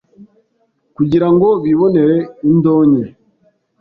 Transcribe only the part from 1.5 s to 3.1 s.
bibonere indonke